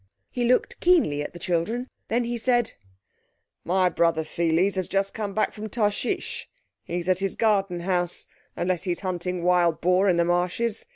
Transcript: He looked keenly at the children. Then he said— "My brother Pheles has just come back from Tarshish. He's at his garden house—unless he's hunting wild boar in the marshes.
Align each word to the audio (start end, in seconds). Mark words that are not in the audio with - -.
He 0.31 0.45
looked 0.45 0.79
keenly 0.79 1.21
at 1.21 1.33
the 1.33 1.37
children. 1.37 1.87
Then 2.07 2.23
he 2.23 2.35
said— 2.35 2.73
"My 3.63 3.87
brother 3.87 4.23
Pheles 4.23 4.73
has 4.73 4.87
just 4.87 5.13
come 5.13 5.35
back 5.35 5.53
from 5.53 5.69
Tarshish. 5.69 6.49
He's 6.83 7.07
at 7.07 7.19
his 7.19 7.35
garden 7.35 7.81
house—unless 7.81 8.81
he's 8.81 9.01
hunting 9.01 9.43
wild 9.43 9.79
boar 9.79 10.09
in 10.09 10.17
the 10.17 10.25
marshes. 10.25 10.87